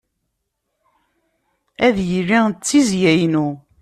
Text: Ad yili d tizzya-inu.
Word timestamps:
Ad 1.87 1.97
yili 2.09 2.39
d 2.51 2.55
tizzya-inu. 2.63 3.47